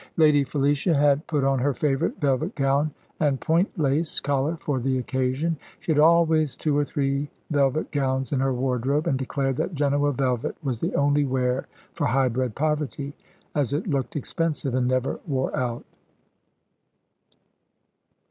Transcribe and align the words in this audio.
Lady 0.17 0.43
Felicia 0.43 0.95
had 0.95 1.27
put 1.27 1.43
on 1.43 1.59
her 1.59 1.75
favourite 1.75 2.19
velvet 2.19 2.55
gown 2.55 2.89
and 3.19 3.39
point 3.39 3.69
lace 3.77 4.19
collar 4.19 4.55
for 4.57 4.79
the 4.79 4.97
occasion. 4.97 5.55
She 5.79 5.91
had 5.91 5.99
always 5.99 6.55
two 6.55 6.75
or 6.75 6.83
three 6.83 7.29
velvet 7.51 7.91
gowns 7.91 8.31
in 8.31 8.39
her 8.39 8.51
wardrobe, 8.51 9.05
and 9.05 9.15
declared 9.19 9.57
that 9.57 9.75
Genoa 9.75 10.11
velvet 10.13 10.55
was 10.63 10.79
the 10.79 10.95
only 10.95 11.23
wear 11.23 11.67
for 11.93 12.07
high 12.07 12.29
bred 12.29 12.55
poverty 12.55 13.13
as 13.53 13.73
it 13.73 13.85
looked 13.85 14.15
expensive 14.15 14.73
and 14.73 14.87
never 14.87 15.19
wore 15.27 15.55
out. 15.55 15.85